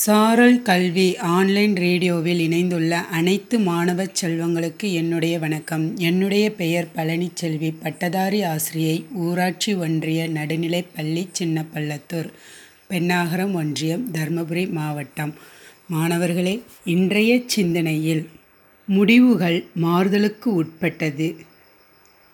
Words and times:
சாரல் 0.00 0.62
கல்வி 0.62 1.16
ஆன்லைன் 1.16 1.74
ரேடியோவில் 1.76 2.38
இணைந்துள்ள 2.38 2.98
அனைத்து 2.98 3.58
மாணவ 3.58 4.04
செல்வங்களுக்கு 4.04 4.92
என்னுடைய 4.92 5.38
வணக்கம். 5.38 5.96
என்னுடைய 5.96 6.52
பெயர் 6.52 6.88
பழனிச்செல்வி. 6.96 7.74
பட்டதாரி 7.82 8.42
ஆசிரியை 8.42 9.04
ஊராட்சி 9.14 9.74
ஒன்றிய 9.74 10.28
நடுநிலைப்பள்ளி 10.28 11.24
சின்னப்பள்ளத்தூர் 11.38 12.30
பெண்ணாகரம் 12.88 13.54
ஒன்றியம் 13.54 14.08
தருமபுரி 14.12 14.70
மாவட்டம். 14.70 15.34
மாணவர்களே 15.88 16.62
இன்றைய 16.84 17.40
சிந்தனையில் 17.46 18.28
முடிவுகள் 18.86 19.64
மாறுதலுக்கு 19.74 20.54
உட்பட்டது. 20.54 21.36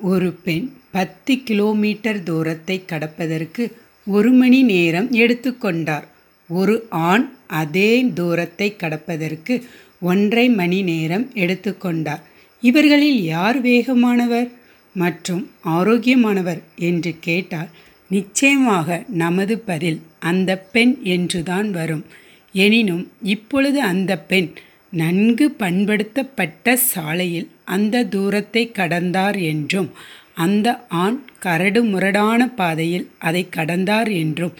ஒரு 0.00 0.32
பெண் 0.32 0.72
பத்து 0.90 1.42
கிலோமீட்டர் 1.42 2.22
தூரத்தை 2.22 2.84
கடப்பதற்கு 2.92 3.72
ஒரு 4.06 4.32
மணி 4.32 4.62
நேரம் 4.62 5.12
எடுத்துக்கொண்டார் 5.12 6.06
ஒரு 6.50 6.74
ஆண் 7.08 7.26
அதே 7.60 7.90
தூரத்தை 8.14 8.76
கடப்பதற்கு 8.76 9.54
ஒன்றரை 10.00 10.48
மணி 10.50 10.82
நேரம் 10.82 11.30
எடுத்துக்கொண்டார் 11.34 12.22
இவர்களில் 12.62 13.22
யார் 13.24 13.62
வேகமானவர் 13.62 14.48
மற்றும் 14.94 15.42
ஆரோக்கியமானவர் 15.64 16.60
என்று 16.88 17.14
கேட்டால் 17.20 17.70
நிச்சயமாக 18.10 19.04
நமது 19.22 19.58
பதில் 19.58 19.98
அந்த 20.20 20.58
பெண் 20.72 20.94
என்றுதான் 21.02 21.70
வரும். 21.70 22.04
எனினும் 22.54 23.04
இப்பொழுது 23.22 23.80
அந்த 23.80 24.18
பெண் 24.18 24.48
நன்கு 24.92 25.54
பண்படுத்தப்பட்ட 25.58 26.72
சாலையில் 26.90 27.48
அந்த 27.64 28.04
தூரத்தை 28.04 28.70
கடந்தார் 28.74 29.42
என்றும் 29.42 29.90
அந்த 30.34 30.68
ஆண் 30.88 31.18
கரடு 31.38 31.84
முரடான 31.84 32.48
பாதையில் 32.54 33.06
அதை 33.18 33.48
கடந்தார் 33.56 34.10
என்றும் 34.14 34.54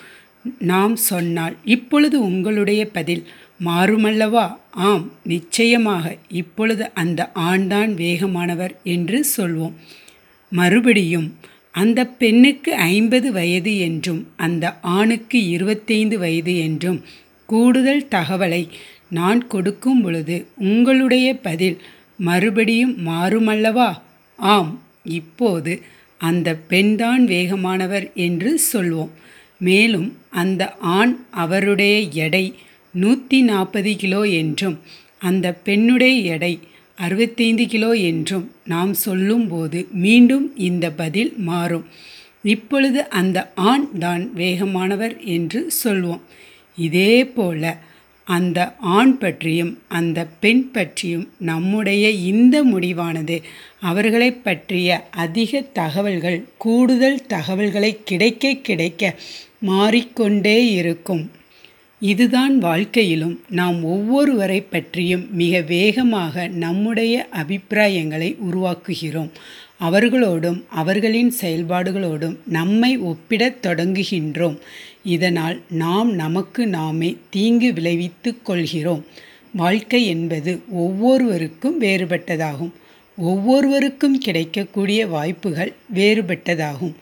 நாம் 0.59 0.97
சொன்னால் 0.97 1.57
இப்பொழுது 1.65 2.21
உங்களுடைய 2.21 2.89
பதில் 2.89 3.27
மாறுமல்லவா? 3.65 4.57
ஆம் 4.71 5.13
நிச்சயமாக 5.25 6.16
இப்பொழுது 6.29 6.91
அந்த 6.95 7.30
ஆண்தான் 7.35 7.95
வேகமானவர் 7.95 8.74
என்று 8.82 9.24
சொல்வோம். 9.37 9.73
மறுபடியும் 10.51 11.37
அந்த 11.73 12.07
பெண்ணுக்கு 12.07 12.74
ஐம்பது 12.74 13.32
வயது 13.32 13.79
என்றும் 13.79 14.29
அந்த 14.37 14.79
ஆணுக்கு 14.80 15.49
இருபத்தைந்து 15.49 16.19
வயது 16.19 16.59
என்றும் 16.59 17.02
கூடுதல் 17.47 18.09
தகவலை 18.10 18.69
நான் 19.09 19.47
கொடுக்கும் 19.47 20.02
பொழுது 20.02 20.47
உங்களுடைய 20.57 21.35
பதில் 21.37 21.79
மறுபடியும் 22.16 22.97
மாறுமல்லவா? 23.07 24.01
ஆம் 24.37 24.82
இப்போது 25.04 25.82
அந்த 26.19 26.54
பெண்தான் 26.54 27.27
வேகமானவர் 27.27 28.13
என்று 28.15 28.60
சொல்வோம். 28.73 29.10
மேலும் 29.59 30.16
அந்த 30.32 30.62
ஆண் 30.74 31.14
அவருடைய 31.30 31.95
எடை 32.24 32.45
நூற்றி 32.95 33.38
நாற்பது 33.42 33.96
கிலோ 33.96 34.23
என்றும் 34.23 34.76
அந்த 35.18 35.46
பெண்ணுடைய 35.52 36.16
எடை 36.34 36.52
அறுபத்தைந்து 36.98 37.66
கிலோ 37.66 37.90
என்றும் 37.92 38.46
நாம் 38.64 38.95
சொல்லும்போது 38.95 39.78
மீண்டும் 39.90 40.46
இந்த 40.56 40.86
பதில் 40.90 41.32
மாறும். 41.38 41.86
இப்பொழுது 42.42 43.01
அந்த 43.10 43.38
ஆண் 43.54 43.86
தான் 43.98 44.24
வேகமானவர் 44.36 45.14
என்று 45.26 45.60
சொல்வோம். 45.84 46.23
இதே 46.78 47.24
போல 47.24 47.76
அந்த 48.24 48.58
ஆண் 48.78 49.18
பற்றியும் 49.18 49.73
அந்த 49.88 50.18
பெண் 50.40 50.70
பற்றியும் 50.70 51.26
நம்முடைய 51.38 52.10
இந்த 52.10 52.64
முடிவானது. 52.64 53.36
அவர்களை 53.80 54.30
பற்றிய 54.32 55.08
அதிக 55.10 55.60
தகவல்கள் 55.73 56.38
கூடுதல் 56.56 57.26
தகவல்களை 57.26 57.92
கிடைக்க 58.04 58.54
கிடைக்க 58.62 59.02
மாறிக்கொண்டே 59.61 60.73
இருக்கும். 60.73 61.30
இதுதான் 62.01 62.59
வாழ்க்கையிலும் 62.59 63.41
நாம் 63.51 63.85
ஒவ்வொருவரை 63.87 64.65
பற்றியும் 64.71 65.27
மிக 65.31 65.61
வேகமாக 65.61 66.49
நம்முடைய 66.49 67.28
அபிப்பிராயங்களை 67.31 68.37
உருவாக்குகிறோம். 68.50 69.31
அவர்களோடும் 69.78 70.65
அவர்களின் 70.70 71.34
செயல்பாடுகளோடும் 71.41 72.37
நம்மை 72.47 72.99
ஒப்பிடத் 72.99 73.66
தொடங்குகின்றோம். 73.66 74.59
இதனால் 75.04 75.60
நாம் 75.70 76.15
நமக்கு 76.15 76.66
நாமே 76.66 77.16
தீங்கு 77.31 77.72
விளைவித்து 77.72 78.43
கொள்கிறோம். 78.43 79.04
வாழ்க்கை 79.53 80.06
என்பது 80.06 80.60
ஒவ்வொருவருக்கும் 80.70 81.81
வேறுபட்டதாகும். 81.81 82.70
ஒவ்வொருவருக்கும் 83.16 84.19
கிடைக்கக்கூடிய 84.19 85.06
வாய்ப்புகள் 85.06 85.72
வேறுபட்டதாகும். 85.94 86.93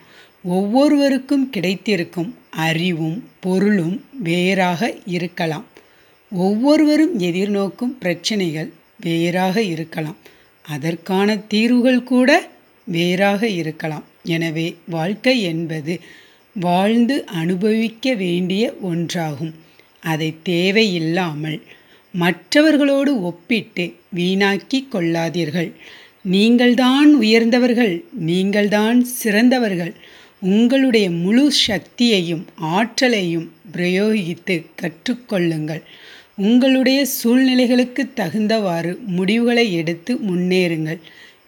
ஒவ்வொருவருக்கும் 0.43 1.49
கிடைத்திருக்கும் 1.49 2.35
அறிவும் 2.49 3.29
பொருளும் 3.39 4.05
வேறாக 4.23 4.95
இருக்கலாம். 5.05 5.65
ஒவ்வொருவரும் 6.31 7.19
எதிர்நோக்கும் 7.19 7.97
பிரச்சனைகள் 7.99 8.71
வேறாக 9.01 9.61
இருக்கலாம். 9.61 10.17
அதற்கான 10.61 11.37
தீர்வுகள் 11.37 12.03
கூட 12.03 12.47
வேறாக 12.85 13.47
இருக்கலாம். 13.47 14.03
எனவே 14.23 14.75
வாழ்க்கை 14.87 15.41
என்பது 15.41 15.99
வாழ்ந்து 16.53 17.25
அனுபவிக்க 17.25 18.13
வேண்டிய 18.13 18.73
ஒன்றாகும். 18.83 19.53
அதை 19.99 20.35
தேவையில்லாமல் 20.43 21.61
மற்றவர்களோடு 22.11 23.21
ஒப்பிட்டு 23.21 23.95
வீணாக்கி 24.15 24.87
கொள்ளாதீர்கள். 24.91 25.71
நீங்கள்தான் 26.21 27.15
உயர்ந்தவர்கள் 27.15 28.03
நீங்கள்தான் 28.13 29.03
சிறந்தவர்கள். 29.03 29.95
உங்களுடைய 30.41 31.11
முழு 31.11 31.51
சக்தியையும் 31.67 32.45
ஆற்றலையும் 32.57 33.51
பிரயோகித்து 33.73 34.55
கற்றுக்கொள்ளுங்கள். 34.81 35.81
உங்களுடைய 36.35 37.05
சூழ்நிலைகளுக்கு 37.23 38.03
தகுந்தவாறு 38.15 38.91
முடிவுகளை 39.17 39.73
எடுத்து 39.73 40.15
முன்னேறுங்கள். 40.15 40.99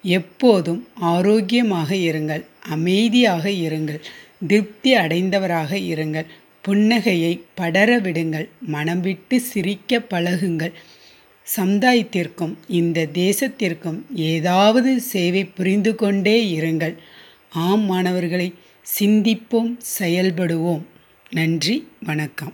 எப்போதும் 0.02 0.88
ஆரோக்கியமாக 0.94 1.96
இருங்கள் 1.96 2.44
அமைதியாக 2.69 3.50
இருங்கள் 3.50 4.00
திருப்தி 4.47 4.96
அடைந்தவராக 4.96 5.72
இருங்கள் 5.91 6.25
புன்னகையை 6.68 7.41
படர 7.53 8.00
விடுங்கள் 8.00 8.50
மனம் 8.68 9.02
விட்டு 9.02 9.40
சிரிக்க 9.40 10.00
பழகுங்கள். 10.00 10.73
சமுதாயத்திற்கும் 11.58 12.58
இந்த 12.68 13.08
தேசத்திற்கும் 13.13 14.00
ஏதாவது 14.13 15.00
சேவை 15.02 15.46
புரிந்து 15.46 15.96
கொண்டே 15.96 16.38
இருங்கள். 16.59 16.96
ஆம் 17.50 17.85
மாணவர்களை 17.85 18.53
சிந்திப்போம் 19.00 19.78
செயல்படுவோம். 20.00 20.81
நன்றி 21.29 21.88
வணக்கம். 22.03 22.53